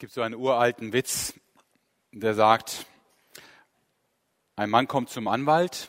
[0.00, 1.34] Gibt so einen uralten Witz,
[2.12, 2.86] der sagt,
[4.54, 5.88] ein Mann kommt zum Anwalt,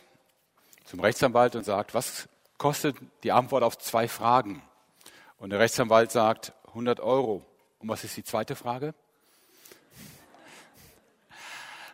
[0.84, 2.28] zum Rechtsanwalt und sagt, was
[2.58, 4.64] kostet die Antwort auf zwei Fragen?
[5.38, 7.46] Und der Rechtsanwalt sagt, 100 Euro.
[7.78, 8.96] Und was ist die zweite Frage?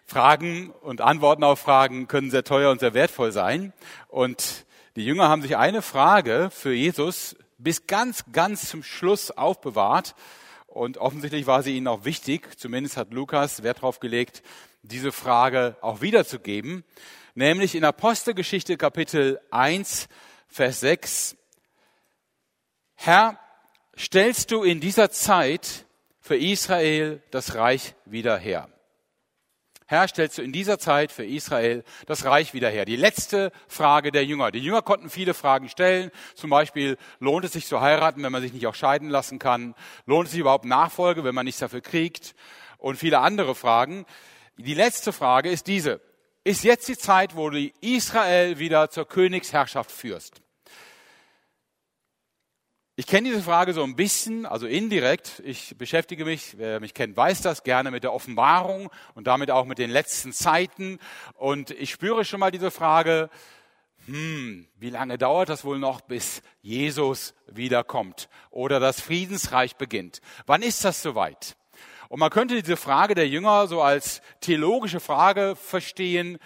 [0.06, 3.74] Fragen und Antworten auf Fragen können sehr teuer und sehr wertvoll sein.
[4.08, 10.16] Und die Jünger haben sich eine Frage für Jesus bis ganz, ganz zum Schluss aufbewahrt.
[10.76, 12.60] Und offensichtlich war sie ihnen auch wichtig.
[12.60, 14.44] Zumindest hat Lukas Wert darauf gelegt,
[14.82, 16.84] diese Frage auch wiederzugeben.
[17.34, 20.10] Nämlich in Apostelgeschichte Kapitel 1,
[20.50, 21.38] Vers 6.
[22.96, 23.40] Herr,
[23.98, 25.86] stellst du in dieser Zeit
[26.20, 28.68] für Israel das Reich wieder her?
[29.88, 32.86] Herr, stellst du in dieser Zeit für Israel das Reich wieder her?
[32.86, 34.50] Die letzte Frage der Jünger.
[34.50, 36.10] Die Jünger konnten viele Fragen stellen.
[36.34, 39.76] Zum Beispiel, lohnt es sich zu heiraten, wenn man sich nicht auch scheiden lassen kann?
[40.08, 42.34] Lohnt es sich überhaupt Nachfolge, wenn man nichts dafür kriegt?
[42.80, 44.08] Und viele andere Fragen.
[44.58, 46.02] Die letzte Frage ist diese.
[46.44, 50.42] Ist jetzt die Zeit, wo du Israel wieder zur Königsherrschaft führst?
[52.98, 55.42] Ich kenne diese Frage so ein bisschen, also indirekt.
[55.44, 59.66] Ich beschäftige mich, wer mich kennt, weiß das, gerne mit der Offenbarung und damit auch
[59.66, 61.00] mit den letzten Zeiten.
[61.34, 63.30] Und ich spüre schon mal diese Frage,
[64.06, 70.22] hm, wie lange dauert das wohl noch, bis Jesus wiederkommt oder das Friedensreich beginnt?
[70.46, 71.58] Wann ist das soweit?
[72.08, 76.38] Und man könnte diese Frage der Jünger so als theologische Frage verstehen,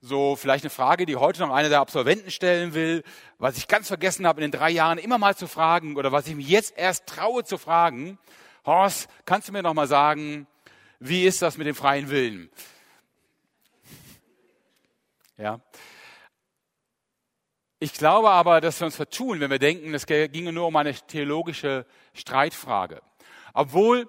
[0.00, 3.02] so vielleicht eine Frage, die heute noch einer der Absolventen stellen will,
[3.38, 6.26] was ich ganz vergessen habe in den drei Jahren immer mal zu fragen oder was
[6.26, 8.18] ich mich jetzt erst traue zu fragen.
[8.64, 10.46] Horst, kannst du mir noch mal sagen,
[10.98, 12.50] wie ist das mit dem freien Willen?
[15.36, 15.60] Ja.
[17.78, 20.94] Ich glaube aber, dass wir uns vertun, wenn wir denken, es ginge nur um eine
[20.94, 23.02] theologische Streitfrage.
[23.52, 24.08] Obwohl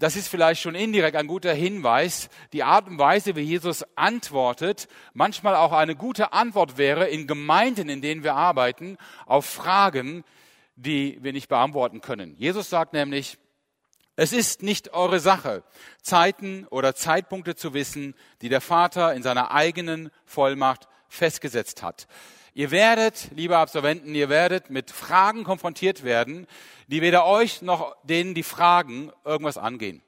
[0.00, 4.88] das ist vielleicht schon indirekt ein guter Hinweis, die Art und Weise, wie Jesus antwortet,
[5.12, 8.96] manchmal auch eine gute Antwort wäre in Gemeinden, in denen wir arbeiten,
[9.26, 10.24] auf Fragen,
[10.74, 12.34] die wir nicht beantworten können.
[12.38, 13.36] Jesus sagt nämlich,
[14.16, 15.62] es ist nicht eure Sache,
[16.02, 22.06] Zeiten oder Zeitpunkte zu wissen, die der Vater in seiner eigenen Vollmacht festgesetzt hat.
[22.52, 26.46] Ihr werdet, liebe Absolventen, ihr werdet mit Fragen konfrontiert werden,
[26.88, 30.02] die weder euch noch denen, die fragen, irgendwas angehen.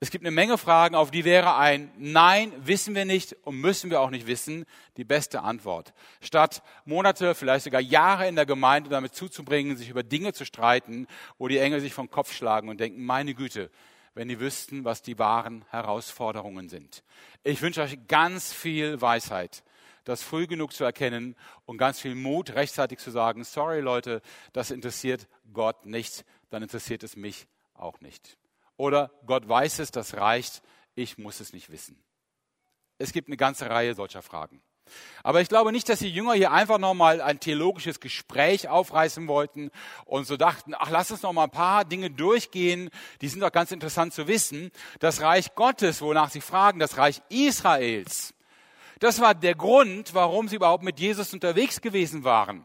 [0.00, 3.90] Es gibt eine Menge Fragen, auf die wäre ein Nein, wissen wir nicht und müssen
[3.90, 4.64] wir auch nicht wissen,
[4.96, 5.92] die beste Antwort.
[6.20, 11.06] Statt Monate, vielleicht sogar Jahre in der Gemeinde damit zuzubringen, sich über Dinge zu streiten,
[11.36, 13.70] wo die Engel sich vom Kopf schlagen und denken, meine Güte,
[14.14, 17.02] wenn die wüssten, was die wahren Herausforderungen sind.
[17.42, 19.62] Ich wünsche euch ganz viel Weisheit
[20.08, 21.36] das früh genug zu erkennen
[21.66, 24.22] und ganz viel Mut, rechtzeitig zu sagen, sorry Leute,
[24.54, 28.38] das interessiert Gott nicht, dann interessiert es mich auch nicht.
[28.78, 30.62] Oder Gott weiß es, das reicht,
[30.94, 32.02] ich muss es nicht wissen.
[32.96, 34.62] Es gibt eine ganze Reihe solcher Fragen.
[35.22, 39.70] Aber ich glaube nicht, dass die Jünger hier einfach nochmal ein theologisches Gespräch aufreißen wollten
[40.06, 42.88] und so dachten, ach, lass uns noch mal ein paar Dinge durchgehen,
[43.20, 44.70] die sind doch ganz interessant zu wissen.
[45.00, 48.32] Das Reich Gottes, wonach sie fragen, das Reich Israels,
[48.98, 52.64] das war der Grund, warum sie überhaupt mit Jesus unterwegs gewesen waren.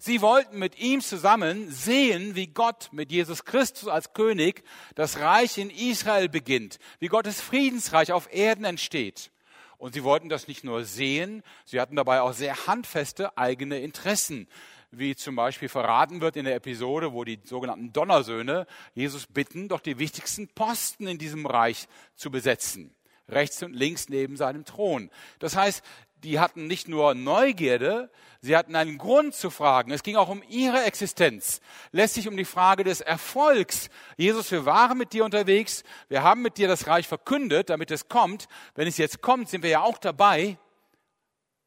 [0.00, 4.62] Sie wollten mit ihm zusammen sehen, wie Gott mit Jesus Christus als König
[4.94, 9.32] das Reich in Israel beginnt, wie Gottes Friedensreich auf Erden entsteht.
[9.76, 14.48] Und sie wollten das nicht nur sehen, sie hatten dabei auch sehr handfeste eigene Interessen,
[14.92, 19.80] wie zum Beispiel verraten wird in der Episode, wo die sogenannten Donnersöhne Jesus bitten, doch
[19.80, 22.94] die wichtigsten Posten in diesem Reich zu besetzen
[23.28, 25.10] rechts und links neben seinem Thron.
[25.38, 25.82] Das heißt,
[26.24, 29.92] die hatten nicht nur Neugierde, sie hatten einen Grund zu fragen.
[29.92, 31.60] Es ging auch um ihre Existenz.
[31.92, 33.88] Lässt sich um die Frage des Erfolgs.
[34.16, 38.08] Jesus, wir waren mit dir unterwegs, wir haben mit dir das Reich verkündet, damit es
[38.08, 38.48] kommt.
[38.74, 40.58] Wenn es jetzt kommt, sind wir ja auch dabei.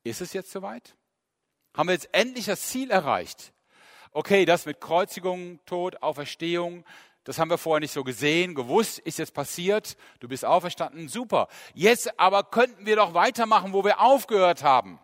[0.03, 0.95] Ist es jetzt soweit?
[1.73, 3.53] Haben wir jetzt endlich das Ziel erreicht?
[4.11, 6.83] Okay, das mit Kreuzigung, Tod, Auferstehung,
[7.23, 11.47] das haben wir vorher nicht so gesehen, gewusst, ist jetzt passiert, du bist auferstanden, super.
[11.73, 14.99] Jetzt aber könnten wir doch weitermachen, wo wir aufgehört haben.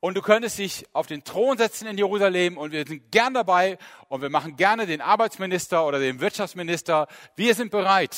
[0.00, 3.78] Und du könntest dich auf den Thron setzen in Jerusalem und wir sind gern dabei
[4.08, 7.08] und wir machen gerne den Arbeitsminister oder den Wirtschaftsminister.
[7.34, 8.16] Wir sind bereit.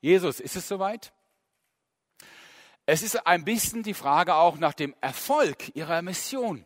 [0.00, 1.12] Jesus, ist es soweit?
[2.86, 6.64] Es ist ein bisschen die Frage auch nach dem Erfolg ihrer Mission.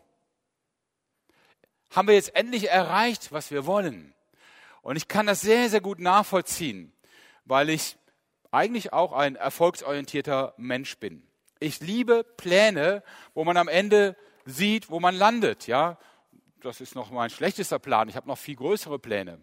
[1.91, 4.13] Haben wir jetzt endlich erreicht, was wir wollen?
[4.83, 6.93] Und ich kann das sehr, sehr gut nachvollziehen,
[7.45, 7.97] weil ich
[8.51, 11.25] eigentlich auch ein erfolgsorientierter Mensch bin.
[11.59, 13.01] Ich liebe Pläne,
[13.33, 14.15] wo man am Ende
[14.45, 15.67] sieht, wo man landet.
[15.67, 15.97] Ja,
[16.61, 18.09] das ist noch mein schlechtester Plan.
[18.09, 19.41] Ich habe noch viel größere Pläne.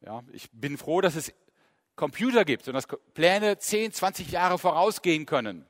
[0.00, 1.32] Ja, ich bin froh, dass es
[1.94, 5.66] Computer gibt und dass Pläne 10, 20 Jahre vorausgehen können.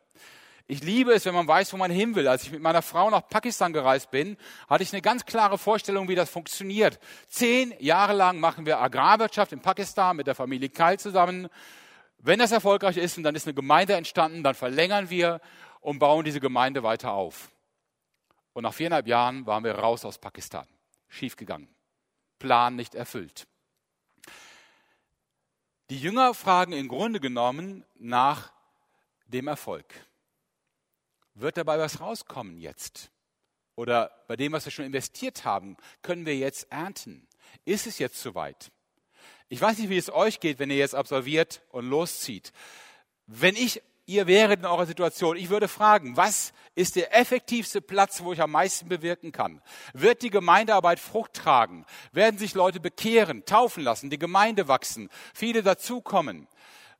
[0.66, 2.26] Ich liebe es, wenn man weiß, wo man hin will.
[2.26, 6.08] Als ich mit meiner Frau nach Pakistan gereist bin, hatte ich eine ganz klare Vorstellung,
[6.08, 6.98] wie das funktioniert.
[7.28, 11.48] Zehn Jahre lang machen wir Agrarwirtschaft in Pakistan mit der Familie Keil zusammen.
[12.18, 15.42] Wenn das erfolgreich ist und dann ist eine Gemeinde entstanden, dann verlängern wir
[15.80, 17.50] und bauen diese Gemeinde weiter auf.
[18.54, 20.66] Und nach viereinhalb Jahren waren wir raus aus Pakistan.
[21.08, 21.68] Schiefgegangen.
[22.38, 23.46] Plan nicht erfüllt.
[25.90, 28.52] Die Jünger fragen im Grunde genommen nach
[29.26, 29.84] dem Erfolg.
[31.34, 33.10] Wird dabei was rauskommen jetzt?
[33.76, 37.26] Oder bei dem, was wir schon investiert haben, können wir jetzt ernten?
[37.64, 38.70] Ist es jetzt soweit?
[39.48, 42.52] Ich weiß nicht, wie es euch geht, wenn ihr jetzt absolviert und loszieht.
[43.26, 48.22] Wenn ich ihr wäret in eurer Situation, ich würde fragen, was ist der effektivste Platz,
[48.22, 49.62] wo ich am meisten bewirken kann?
[49.92, 51.86] Wird die Gemeindearbeit Frucht tragen?
[52.12, 56.46] Werden sich Leute bekehren, taufen lassen, die Gemeinde wachsen, viele dazukommen?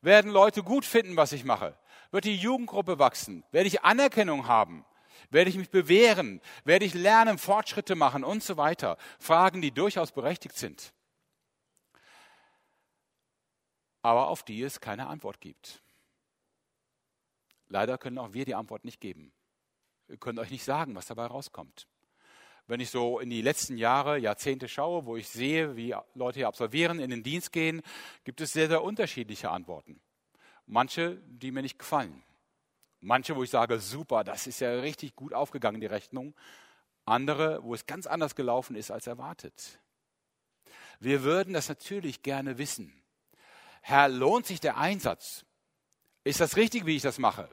[0.01, 1.75] Werden Leute gut finden, was ich mache?
[2.15, 3.43] Wird die Jugendgruppe wachsen?
[3.51, 4.85] Werde ich Anerkennung haben?
[5.31, 6.39] Werde ich mich bewähren?
[6.63, 8.97] Werde ich lernen, Fortschritte machen und so weiter?
[9.19, 10.93] Fragen, die durchaus berechtigt sind.
[14.01, 15.83] Aber auf die es keine Antwort gibt.
[17.67, 19.33] Leider können auch wir die Antwort nicht geben.
[20.07, 21.85] Wir können euch nicht sagen, was dabei rauskommt.
[22.65, 26.47] Wenn ich so in die letzten Jahre, Jahrzehnte schaue, wo ich sehe, wie Leute hier
[26.47, 27.81] absolvieren, in den Dienst gehen,
[28.23, 29.99] gibt es sehr, sehr unterschiedliche Antworten.
[30.67, 32.23] Manche, die mir nicht gefallen.
[33.01, 36.33] Manche, wo ich sage, super, das ist ja richtig gut aufgegangen, die Rechnung.
[37.05, 39.79] Andere, wo es ganz anders gelaufen ist als erwartet.
[40.99, 42.93] Wir würden das natürlich gerne wissen.
[43.81, 45.45] Herr, lohnt sich der Einsatz?
[46.23, 47.47] Ist das richtig, wie ich das mache?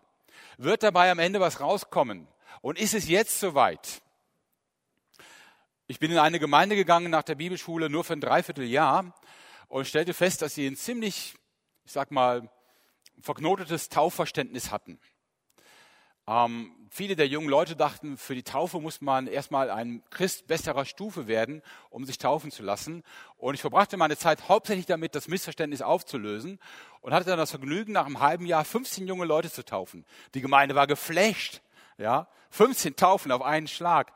[0.57, 2.27] Wird dabei am Ende was rauskommen?
[2.63, 4.01] Und ist es jetzt soweit?
[5.87, 9.15] Ich bin in eine Gemeinde gegangen nach der Bibelschule nur für ein Dreivierteljahr
[9.69, 11.35] und stellte fest, dass sie ein ziemlich,
[11.85, 12.49] ich sag mal,
[13.21, 14.99] verknotetes Taufverständnis hatten.
[16.29, 20.85] Ähm, viele der jungen Leute dachten, für die Taufe muss man erstmal ein Christ besserer
[20.85, 23.03] Stufe werden, um sich taufen zu lassen.
[23.37, 26.61] Und ich verbrachte meine Zeit hauptsächlich damit, das Missverständnis aufzulösen
[27.01, 30.05] und hatte dann das Vergnügen, nach einem halben Jahr 15 junge Leute zu taufen.
[30.35, 31.61] Die Gemeinde war geflasht.
[31.99, 34.13] Ja, 15 Taufen auf einen Schlag.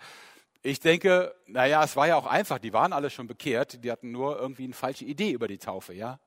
[0.63, 2.59] Ich denke, naja, es war ja auch einfach.
[2.59, 3.85] Die waren alle schon bekehrt.
[3.85, 5.93] Die hatten nur irgendwie eine falsche Idee über die Taufe.
[5.93, 6.19] Ja,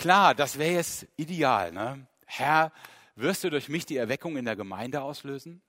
[0.00, 1.72] Klar, das wäre jetzt ideal.
[1.72, 2.06] Ne?
[2.24, 2.72] Herr,
[3.16, 5.60] wirst du durch mich die Erweckung in der Gemeinde auslösen?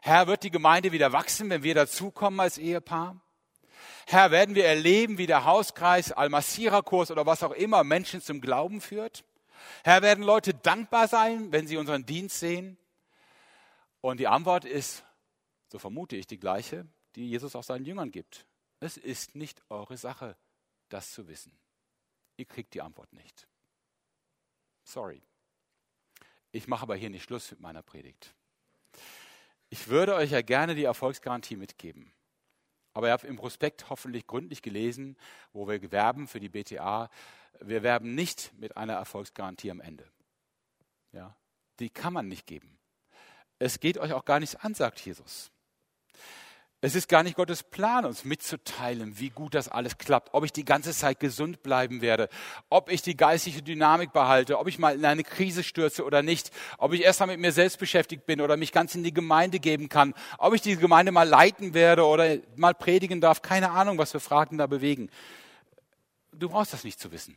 [0.00, 3.20] Herr, wird die Gemeinde wieder wachsen, wenn wir dazukommen als Ehepaar?
[4.06, 8.80] Herr, werden wir erleben, wie der Hauskreis, Almasira-Kurs oder was auch immer Menschen zum Glauben
[8.80, 9.24] führt?
[9.82, 12.78] Herr, werden Leute dankbar sein, wenn sie unseren Dienst sehen?
[14.00, 15.02] Und die Antwort ist,
[15.66, 18.46] so vermute ich, die gleiche, die Jesus auch seinen Jüngern gibt.
[18.78, 20.36] Es ist nicht eure Sache,
[20.90, 21.58] das zu wissen.
[22.38, 23.48] Ihr kriegt die Antwort nicht.
[24.84, 25.20] Sorry.
[26.52, 28.34] Ich mache aber hier nicht Schluss mit meiner Predigt.
[29.70, 32.12] Ich würde euch ja gerne die Erfolgsgarantie mitgeben.
[32.94, 35.18] Aber ihr habt im Prospekt hoffentlich gründlich gelesen,
[35.52, 37.10] wo wir werben für die BTA.
[37.60, 40.10] Wir werben nicht mit einer Erfolgsgarantie am Ende.
[41.12, 41.36] Ja,
[41.80, 42.78] die kann man nicht geben.
[43.58, 45.50] Es geht euch auch gar nichts an, sagt Jesus.
[46.80, 50.52] Es ist gar nicht Gottes Plan, uns mitzuteilen, wie gut das alles klappt, ob ich
[50.52, 52.28] die ganze Zeit gesund bleiben werde,
[52.68, 56.52] ob ich die geistige Dynamik behalte, ob ich mal in eine Krise stürze oder nicht,
[56.78, 59.58] ob ich erst mal mit mir selbst beschäftigt bin oder mich ganz in die Gemeinde
[59.58, 63.42] geben kann, ob ich die Gemeinde mal leiten werde oder mal predigen darf.
[63.42, 65.10] Keine Ahnung, was für Fragen da bewegen.
[66.32, 67.36] Du brauchst das nicht zu wissen.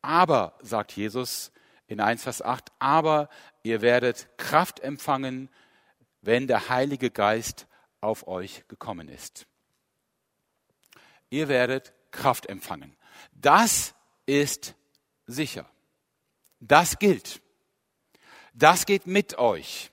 [0.00, 1.52] Aber, sagt Jesus
[1.86, 3.28] in 1 Vers 8, aber
[3.62, 5.50] ihr werdet Kraft empfangen,
[6.22, 7.66] wenn der Heilige Geist
[8.02, 9.46] auf euch gekommen ist.
[11.30, 12.94] Ihr werdet Kraft empfangen.
[13.32, 13.94] Das
[14.26, 14.74] ist
[15.26, 15.66] sicher.
[16.60, 17.40] Das gilt.
[18.52, 19.90] Das geht mit euch.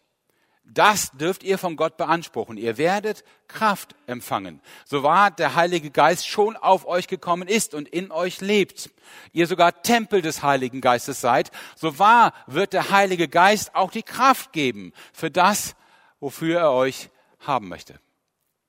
[0.72, 2.58] Das dürft ihr von Gott beanspruchen.
[2.58, 4.62] Ihr werdet Kraft empfangen.
[4.86, 8.92] So wahr der Heilige Geist schon auf euch gekommen ist und in euch lebt.
[9.32, 11.50] Ihr sogar Tempel des Heiligen Geistes seid.
[11.76, 15.76] So wahr wird der Heilige Geist auch die Kraft geben für das,
[16.20, 18.00] wofür er euch haben möchte,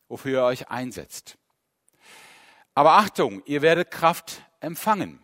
[0.09, 1.37] wofür ihr euch einsetzt.
[2.75, 5.21] Aber Achtung, ihr werdet Kraft empfangen.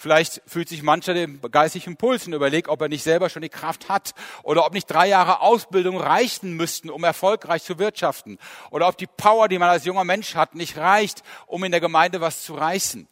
[0.00, 3.90] Vielleicht fühlt sich mancher dem geistigen und überlegt, ob er nicht selber schon die Kraft
[3.90, 8.38] hat oder ob nicht drei Jahre Ausbildung reichen müssten, um erfolgreich zu wirtschaften
[8.70, 11.82] oder ob die Power, die man als junger Mensch hat, nicht reicht, um in der
[11.82, 13.08] Gemeinde was zu reißen.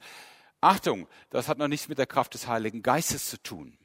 [0.63, 3.77] Achtung, das hat noch nichts mit der Kraft des Heiligen Geistes zu tun.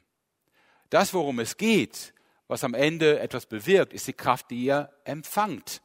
[0.89, 2.12] Das, worum es geht,
[2.47, 5.81] was am Ende etwas bewirkt, ist die Kraft, die ihr empfangt.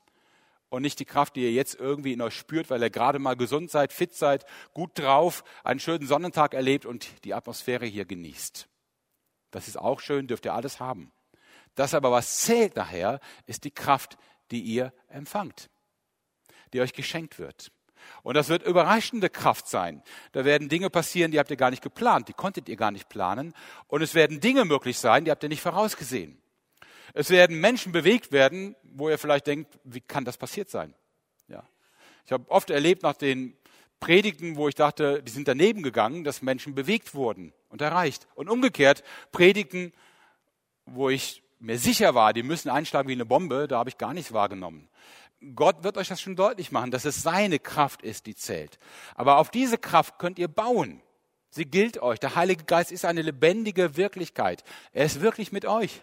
[0.71, 3.37] und nicht die Kraft, die ihr jetzt irgendwie in euch spürt, weil ihr gerade mal
[3.37, 8.69] gesund seid, fit seid, gut drauf, einen schönen Sonnentag erlebt und die Atmosphäre hier genießt.
[9.51, 11.11] Das ist auch schön, dürft ihr alles haben.
[11.75, 14.19] Das aber, was zählt nachher, ist die Kraft,
[14.51, 15.71] die ihr empfangt,
[16.73, 17.73] die euch geschenkt wird.
[18.23, 20.03] Und das wird überraschende Kraft sein.
[20.33, 23.09] Da werden Dinge passieren, die habt ihr gar nicht geplant, die konntet ihr gar nicht
[23.09, 23.55] planen.
[23.87, 26.41] Und es werden Dinge möglich sein, die habt ihr nicht vorausgesehen.
[27.15, 30.95] Es werden Menschen bewegt werden, wo ihr vielleicht denkt, wie kann das passiert sein?
[31.49, 31.65] Ja.
[32.27, 33.57] Ich habe oft erlebt nach den
[34.01, 38.29] Predigten, wo ich dachte, die sind daneben gegangen, dass Menschen bewegt wurden und erreicht.
[38.35, 39.93] Und umgekehrt Predigten,
[40.87, 44.15] wo ich mir sicher war, die müssen einschlagen wie eine Bombe, da habe ich gar
[44.15, 44.89] nichts wahrgenommen.
[45.55, 48.79] Gott wird euch das schon deutlich machen, dass es seine Kraft ist, die zählt.
[49.15, 51.01] Aber auf diese Kraft könnt ihr bauen.
[51.51, 52.19] Sie gilt euch.
[52.19, 54.65] Der Heilige Geist ist eine lebendige Wirklichkeit.
[54.93, 56.03] Er ist wirklich mit euch.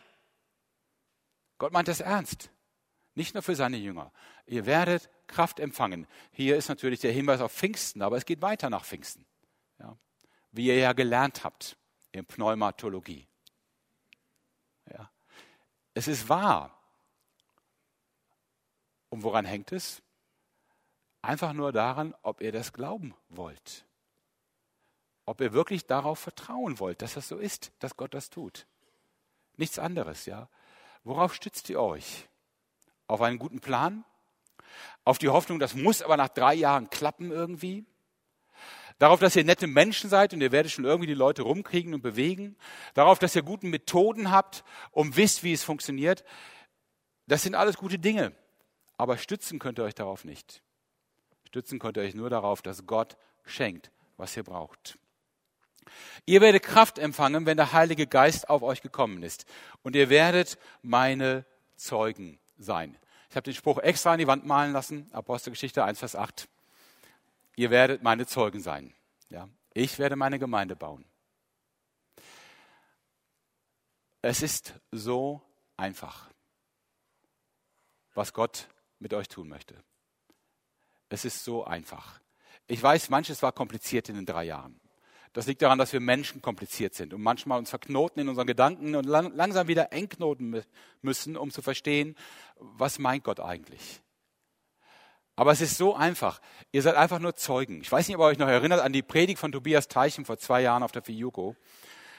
[1.57, 2.50] Gott meint das ernst.
[3.13, 4.12] Nicht nur für seine Jünger.
[4.45, 6.05] Ihr werdet Kraft empfangen.
[6.31, 9.25] Hier ist natürlich der Hinweis auf Pfingsten, aber es geht weiter nach Pfingsten.
[9.79, 9.97] Ja.
[10.51, 11.77] Wie ihr ja gelernt habt
[12.12, 13.27] in Pneumatologie.
[14.91, 15.09] Ja.
[15.93, 16.77] Es ist wahr.
[19.09, 20.01] Und woran hängt es?
[21.21, 23.85] Einfach nur daran, ob ihr das glauben wollt.
[25.25, 28.67] Ob ihr wirklich darauf vertrauen wollt, dass das so ist, dass Gott das tut.
[29.55, 30.50] Nichts anderes, ja.
[31.05, 32.27] Worauf stützt ihr euch?
[33.07, 34.03] Auf einen guten Plan?
[35.03, 37.85] Auf die Hoffnung, das muss aber nach drei Jahren klappen irgendwie?
[38.97, 42.01] Darauf, dass ihr nette Menschen seid und ihr werdet schon irgendwie die Leute rumkriegen und
[42.01, 42.57] bewegen?
[42.95, 46.24] Darauf, dass ihr gute Methoden habt und wisst, wie es funktioniert?
[47.27, 48.33] Das sind alles gute Dinge.
[48.97, 50.63] Aber stützen könnt ihr euch darauf nicht.
[51.47, 54.97] Stützen könnt ihr euch nur darauf, dass Gott schenkt, was ihr braucht.
[56.25, 59.46] Ihr werdet Kraft empfangen, wenn der Heilige Geist auf euch gekommen ist.
[59.84, 62.98] Und ihr werdet meine Zeugen sein.
[63.30, 66.48] Ich habe den Spruch extra an die Wand malen lassen, Apostelgeschichte 1, Vers 8.
[67.56, 68.94] Ihr werdet meine Zeugen sein.
[69.30, 71.06] Ja, ich werde meine Gemeinde bauen.
[74.22, 75.42] Es ist so
[75.77, 76.30] einfach,
[78.13, 78.68] was Gott
[79.00, 79.75] mit euch tun möchte.
[81.10, 82.20] Es ist so einfach.
[82.68, 84.80] Ich weiß, manches war kompliziert in den drei Jahren.
[85.36, 88.96] Das liegt daran, dass wir Menschen kompliziert sind und manchmal uns verknoten in unseren Gedanken
[88.96, 90.63] und lang, langsam wieder enknoten
[91.01, 92.15] müssen, um zu verstehen,
[92.56, 94.01] was meint Gott eigentlich.
[95.36, 96.39] Aber es ist so einfach.
[96.72, 97.82] Ihr seid einfach nur Zeugen.
[97.82, 100.38] Ich weiß nicht, ob ihr euch noch erinnert an die Predigt von Tobias Teichen vor
[100.38, 101.58] zwei Jahren auf der Fiuko.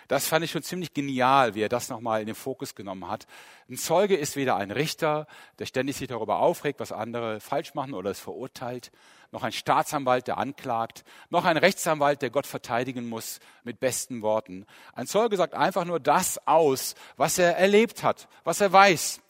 [0.09, 3.27] Das fand ich schon ziemlich genial, wie er das nochmal in den Fokus genommen hat.
[3.69, 5.27] Ein Zeuge ist weder ein Richter,
[5.59, 8.93] der ständig sich darüber aufregt, was andere falsch machen oder es verurteilt,
[9.33, 14.67] noch ein Staatsanwalt, der anklagt, noch ein Rechtsanwalt, der Gott verteidigen muss mit besten Worten.
[14.95, 19.21] Ein Zeuge sagt einfach nur das aus, was er erlebt hat, was er weiß.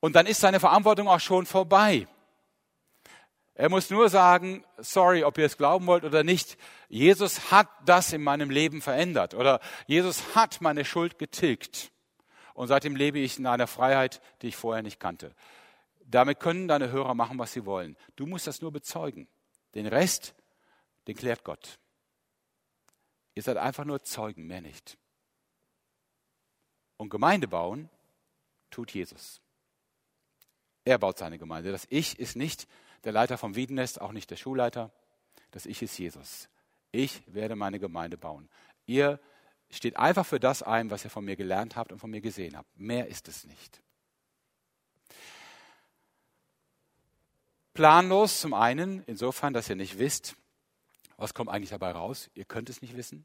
[0.00, 2.08] Und dann ist seine Verantwortung auch schon vorbei.
[3.54, 6.56] Er muss nur sagen, sorry, ob ihr es glauben wollt oder nicht,
[6.88, 11.92] Jesus hat das in meinem Leben verändert oder Jesus hat meine Schuld getilgt.
[12.54, 15.34] Und seitdem lebe ich in einer Freiheit, die ich vorher nicht kannte.
[16.04, 17.96] Damit können deine Hörer machen, was sie wollen.
[18.16, 19.28] Du musst das nur bezeugen.
[19.74, 20.34] Den Rest,
[21.06, 21.78] den klärt Gott.
[23.34, 24.98] Ihr seid einfach nur Zeugen, mehr nicht.
[26.98, 27.88] Und Gemeinde bauen
[28.70, 29.40] tut Jesus.
[30.84, 31.72] Er baut seine Gemeinde.
[31.72, 32.66] Das Ich ist nicht
[33.04, 34.90] der Leiter vom Wiedennest, auch nicht der Schulleiter.
[35.50, 36.48] Das Ich ist Jesus.
[36.90, 38.48] Ich werde meine Gemeinde bauen.
[38.86, 39.18] Ihr
[39.70, 42.56] steht einfach für das ein, was ihr von mir gelernt habt und von mir gesehen
[42.56, 42.68] habt.
[42.78, 43.82] Mehr ist es nicht.
[47.74, 50.36] Planlos zum einen, insofern, dass ihr nicht wisst,
[51.16, 52.30] was kommt eigentlich dabei raus.
[52.34, 53.24] Ihr könnt es nicht wissen.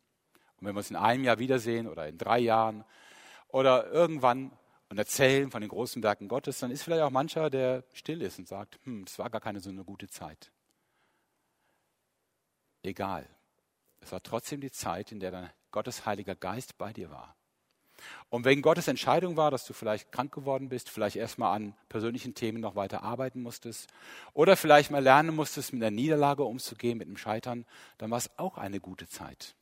[0.60, 2.86] Und wenn wir uns in einem Jahr wiedersehen oder in drei Jahren
[3.50, 4.52] oder irgendwann
[4.90, 8.40] und erzählen von den großen Werken Gottes, dann ist vielleicht auch mancher, der still ist
[8.40, 10.52] und sagt, hm, das war gar keine so eine gute Zeit.
[12.84, 13.28] Egal.
[14.00, 17.36] Es war trotzdem die Zeit, in der dann Gottes Heiliger Geist bei dir war.
[18.30, 22.36] Und wenn Gottes Entscheidung war, dass du vielleicht krank geworden bist, vielleicht erstmal an persönlichen
[22.36, 23.90] Themen noch weiter arbeiten musstest
[24.34, 27.66] oder vielleicht mal lernen musstest, mit einer Niederlage umzugehen, mit dem Scheitern,
[27.98, 29.56] dann war es auch eine gute Zeit.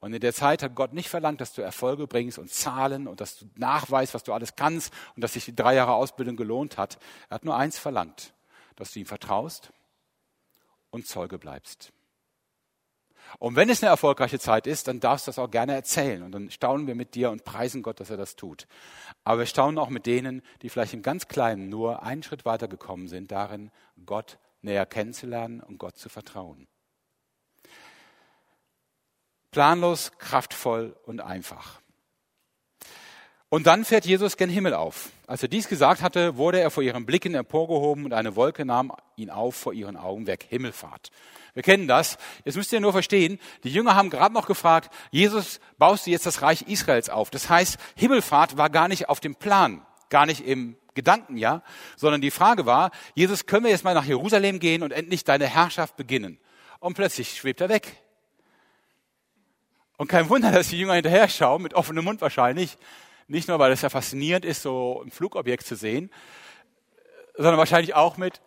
[0.00, 3.20] Und in der Zeit hat Gott nicht verlangt, dass du Erfolge bringst und Zahlen und
[3.20, 6.78] dass du nachweist, was du alles kannst und dass sich die drei Jahre Ausbildung gelohnt
[6.78, 6.98] hat.
[7.28, 8.32] Er hat nur eins verlangt,
[8.76, 9.72] dass du ihm vertraust
[10.90, 11.92] und Zeuge bleibst.
[13.38, 16.22] Und wenn es eine erfolgreiche Zeit ist, dann darfst du das auch gerne erzählen.
[16.22, 18.66] Und dann staunen wir mit dir und preisen Gott, dass er das tut.
[19.22, 22.66] Aber wir staunen auch mit denen, die vielleicht im ganz Kleinen nur einen Schritt weiter
[22.66, 23.70] gekommen sind, darin,
[24.04, 26.66] Gott näher kennenzulernen und Gott zu vertrauen.
[29.50, 31.80] Planlos, kraftvoll und einfach.
[33.48, 35.10] Und dann fährt Jesus gen Himmel auf.
[35.26, 38.92] Als er dies gesagt hatte, wurde er vor ihren Blicken emporgehoben und eine Wolke nahm
[39.16, 40.46] ihn auf vor ihren Augen weg.
[40.48, 41.10] Himmelfahrt.
[41.54, 42.16] Wir kennen das.
[42.44, 46.26] Jetzt müsst ihr nur verstehen, die Jünger haben gerade noch gefragt, Jesus, baust du jetzt
[46.26, 47.30] das Reich Israels auf?
[47.30, 51.62] Das heißt, Himmelfahrt war gar nicht auf dem Plan, gar nicht im Gedanken, ja,
[51.96, 55.46] sondern die Frage war, Jesus, können wir jetzt mal nach Jerusalem gehen und endlich deine
[55.46, 56.38] Herrschaft beginnen?
[56.78, 58.00] Und plötzlich schwebt er weg.
[60.00, 62.78] Und kein Wunder, dass die Jünger hinterher schauen, mit offenem Mund wahrscheinlich,
[63.28, 66.10] nicht nur, weil es ja faszinierend ist, so ein Flugobjekt zu sehen,
[67.34, 68.40] sondern wahrscheinlich auch mit,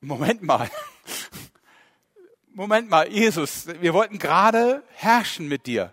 [0.00, 0.70] Moment mal,
[2.54, 5.92] Moment mal, Jesus, wir wollten gerade herrschen mit dir.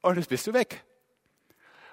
[0.00, 0.82] Und jetzt bist du weg.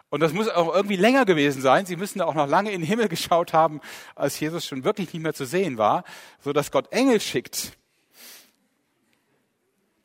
[0.08, 1.86] Und das muss auch irgendwie länger gewesen sein.
[1.86, 3.82] Sie müssen auch noch lange in den Himmel geschaut haben,
[4.16, 6.06] als Jesus schon wirklich nicht mehr zu sehen war,
[6.40, 7.78] so dass Gott Engel schickt.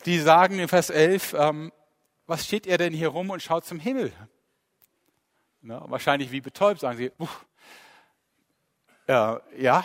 [0.06, 1.72] Die sagen in Vers 11, ähm,
[2.26, 4.12] was steht ihr denn hier rum und schaut zum Himmel?
[5.62, 5.82] Ne?
[5.86, 7.10] Wahrscheinlich wie betäubt sagen sie,
[9.06, 9.84] äh, ja.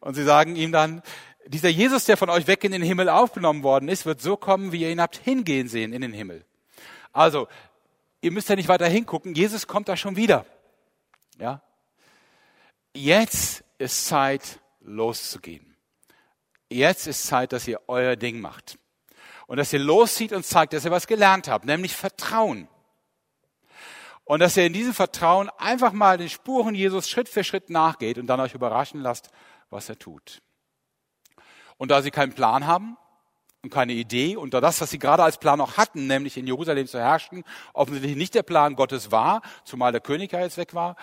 [0.00, 1.02] Und sie sagen ihm dann,
[1.46, 4.72] dieser Jesus, der von euch weg in den Himmel aufgenommen worden ist, wird so kommen,
[4.72, 6.44] wie ihr ihn habt hingehen sehen in den Himmel.
[7.12, 7.48] Also,
[8.20, 10.46] ihr müsst ja nicht weiter hingucken, Jesus kommt da schon wieder.
[11.38, 11.62] Ja?
[12.94, 15.73] Jetzt ist Zeit, loszugehen.
[16.74, 18.78] Jetzt ist Zeit, dass ihr euer Ding macht.
[19.46, 22.66] Und dass ihr loszieht und zeigt, dass ihr was gelernt habt, nämlich Vertrauen.
[24.24, 28.18] Und dass ihr in diesem Vertrauen einfach mal den Spuren Jesus Schritt für Schritt nachgeht
[28.18, 29.30] und dann euch überraschen lasst,
[29.70, 30.42] was er tut.
[31.76, 32.96] Und da sie keinen Plan haben
[33.62, 36.48] und keine Idee und da das, was sie gerade als Plan noch hatten, nämlich in
[36.48, 40.74] Jerusalem zu herrschen, offensichtlich nicht der Plan Gottes war, zumal der König ja jetzt weg
[40.74, 40.96] war,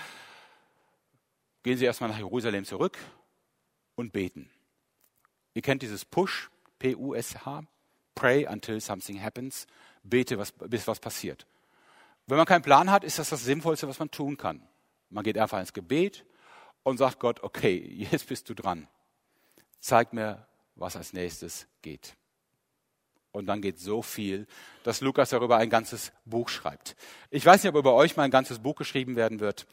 [1.64, 2.98] gehen sie erstmal nach Jerusalem zurück
[3.96, 4.52] und beten.
[5.54, 7.64] Ihr kennt dieses Push, P-U-S-H,
[8.16, 9.68] Pray until something happens,
[10.04, 11.46] bete, was, bis was passiert.
[12.28, 14.62] Wenn man keinen Plan hat, ist das das Sinnvollste, was man tun kann.
[15.10, 16.26] Man geht einfach ins Gebet
[16.84, 17.78] und sagt Gott, okay,
[18.12, 18.88] jetzt bist du dran.
[19.80, 22.16] Zeig mir, was als nächstes geht.
[23.32, 24.46] Und dann geht so viel,
[24.84, 26.96] dass Lukas darüber ein ganzes Buch schreibt.
[27.30, 29.68] Ich weiß nicht, ob über euch mal ein ganzes Buch geschrieben werden wird,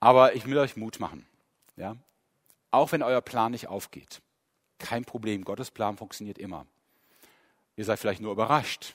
[0.00, 1.26] aber ich will euch Mut machen.
[1.76, 1.96] Ja?
[2.70, 4.22] Auch wenn euer Plan nicht aufgeht.
[4.78, 6.66] Kein Problem, Gottes Plan funktioniert immer.
[7.76, 8.94] Ihr seid vielleicht nur überrascht.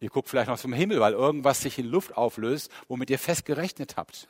[0.00, 3.44] Ihr guckt vielleicht noch zum Himmel, weil irgendwas sich in Luft auflöst, womit ihr fest
[3.44, 4.28] gerechnet habt.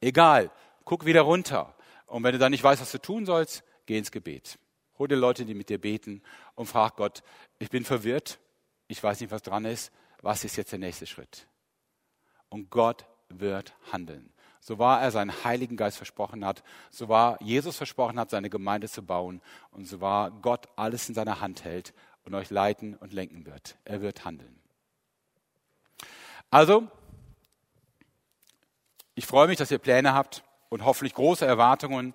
[0.00, 0.50] Egal,
[0.84, 1.74] guck wieder runter.
[2.06, 4.58] Und wenn du dann nicht weißt, was du tun sollst, geh ins Gebet.
[4.98, 6.22] Hol dir Leute, die mit dir beten
[6.54, 7.22] und frag Gott,
[7.58, 8.38] ich bin verwirrt,
[8.86, 11.46] ich weiß nicht, was dran ist, was ist jetzt der nächste Schritt?
[12.48, 14.29] Und Gott wird handeln.
[14.60, 18.88] So war er seinen Heiligen Geist versprochen hat, so war Jesus versprochen hat, seine Gemeinde
[18.88, 21.94] zu bauen und so war Gott alles in seiner Hand hält
[22.24, 23.78] und euch leiten und lenken wird.
[23.84, 24.60] Er wird handeln.
[26.50, 26.88] Also,
[29.14, 32.14] ich freue mich, dass ihr Pläne habt und hoffentlich große Erwartungen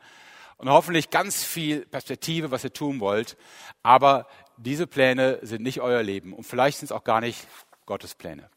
[0.57, 3.37] und hoffentlich ganz viel Perspektive, was ihr tun wollt.
[3.83, 4.27] Aber
[4.57, 7.47] diese Pläne sind nicht euer Leben und vielleicht sind es auch gar nicht
[7.85, 8.49] Gottes Pläne.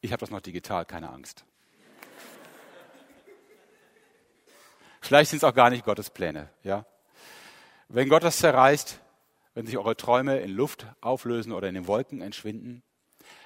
[0.00, 1.44] Ich habe das noch digital, keine Angst.
[5.00, 6.84] Vielleicht sind es auch gar nicht Gottes Pläne, ja.
[7.88, 9.00] Wenn Gott das zerreißt,
[9.54, 12.82] wenn sich eure Träume in Luft auflösen oder in den Wolken entschwinden,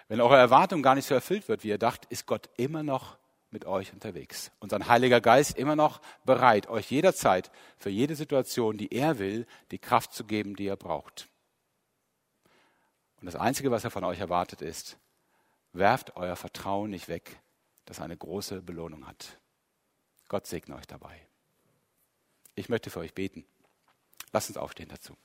[0.08, 3.16] wenn eure Erwartung gar nicht so erfüllt wird, wie ihr dacht, ist Gott immer noch
[3.50, 4.50] mit euch unterwegs.
[4.58, 9.46] Und sein Heiliger Geist immer noch bereit, euch jederzeit für jede Situation, die er will,
[9.70, 11.28] die Kraft zu geben, die ihr braucht.
[13.20, 14.98] Und das Einzige, was er von euch erwartet, ist,
[15.72, 17.40] werft euer Vertrauen nicht weg,
[17.86, 19.38] das eine große Belohnung hat.
[20.28, 21.26] Gott segne euch dabei.
[22.54, 23.44] Ich möchte für euch beten.
[24.32, 25.16] Lasst uns aufstehen dazu.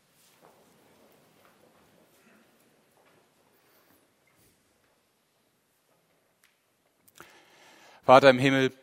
[8.04, 8.74] Vater im Himmel,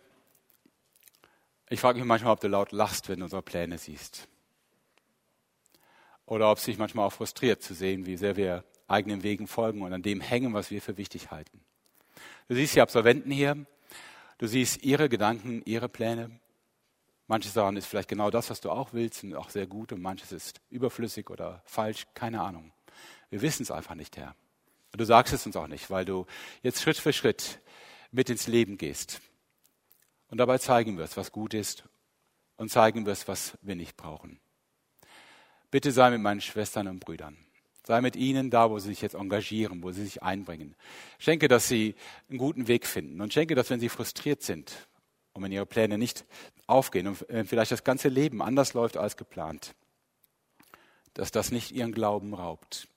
[1.69, 4.29] ich frage mich manchmal, ob du laut lachst, wenn du unsere Pläne siehst.
[6.27, 9.83] Oder ob es dich manchmal auch frustriert zu sehen, wie sehr wir eigenen Wegen folgen
[9.83, 11.61] und an dem hängen, was wir für wichtig halten.
[12.49, 13.67] Du siehst die Absolventen hier,
[14.39, 16.39] du siehst ihre Gedanken, ihre Pläne.
[17.29, 20.01] Manches daran ist vielleicht genau das, was du auch willst und auch sehr gut und
[20.01, 22.73] manches ist überflüssig oder falsch, keine Ahnung.
[23.31, 24.37] Wir wissen es einfach nicht, Herr.
[24.93, 26.27] Du sagst es uns auch nicht, weil du
[26.63, 27.61] jetzt Schritt für Schritt
[28.13, 29.21] mit ins Leben gehst.
[30.29, 31.85] Und dabei zeigen wirst, was gut ist
[32.57, 34.41] und zeigen wirst, was wir nicht brauchen.
[35.71, 37.37] Bitte sei mit meinen Schwestern und Brüdern.
[37.83, 40.75] Sei mit ihnen da, wo sie sich jetzt engagieren, wo sie sich einbringen.
[41.19, 41.95] Schenke, dass sie
[42.29, 44.89] einen guten Weg finden und schenke, dass wenn sie frustriert sind
[45.37, 46.25] und wenn ihre Pläne nicht
[46.67, 49.75] aufgehen und vielleicht das ganze Leben anders läuft als geplant,
[51.15, 52.89] dass das nicht ihren Glauben raubt,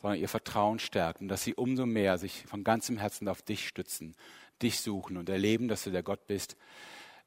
[0.00, 3.66] sondern ihr Vertrauen stärkt und dass sie umso mehr sich von ganzem Herzen auf dich
[3.66, 4.14] stützen,
[4.62, 6.56] dich suchen und erleben, dass du der Gott bist,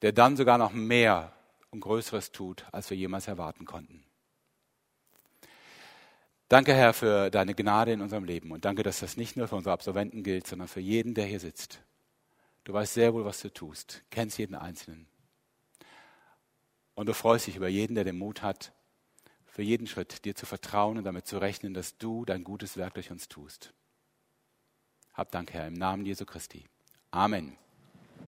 [0.01, 1.33] der dann sogar noch mehr
[1.71, 4.03] und Größeres tut, als wir jemals erwarten konnten.
[6.47, 9.55] Danke, Herr, für deine Gnade in unserem Leben und danke, dass das nicht nur für
[9.55, 11.79] unsere Absolventen gilt, sondern für jeden, der hier sitzt.
[12.69, 15.07] Du weißt sehr wohl, was du tust, kennst jeden Einzelnen.
[16.93, 18.73] Und du freust dich über jeden, der den Mut hat,
[19.47, 22.93] für jeden Schritt dir zu vertrauen und damit zu rechnen, dass du dein gutes Werk
[22.93, 23.73] durch uns tust.
[25.15, 26.67] Hab Dank, Herr, im Namen Jesu Christi.
[27.09, 27.57] Amen.